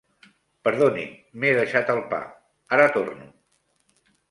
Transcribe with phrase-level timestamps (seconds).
[0.67, 1.11] Perdonin,
[1.43, 2.23] m'he deixat el pa.
[2.79, 3.31] Ara torno.